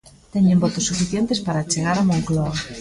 [0.33, 2.51] Teñen votos suficientes para chegar á Moncloa.